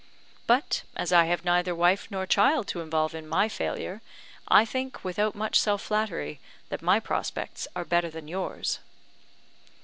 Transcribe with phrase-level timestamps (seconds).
[0.47, 4.01] But, as I have neither wife nor child to involve in my failure,
[4.47, 6.39] I think, without much self flattery,
[6.69, 8.79] that my prospects are better than yours."